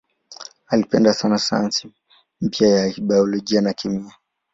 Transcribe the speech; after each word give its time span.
Alipenda 0.67 1.13
sana 1.13 1.37
sayansi 1.37 1.91
mpya 2.41 2.89
za 2.89 2.95
biolojia 3.01 3.61
na 3.61 3.73
kemia. 3.73 4.13